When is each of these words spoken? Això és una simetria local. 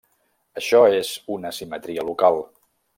Això 0.61 0.79
és 1.01 1.13
una 1.37 1.55
simetria 1.59 2.11
local. 2.13 2.45